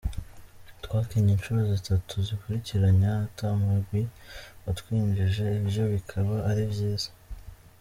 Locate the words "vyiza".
6.73-7.09